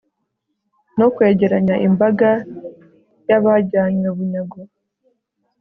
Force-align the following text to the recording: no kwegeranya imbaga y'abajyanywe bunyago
no 0.99 1.07
kwegeranya 1.15 1.75
imbaga 1.87 2.29
y'abajyanywe 3.27 4.09
bunyago 4.17 4.59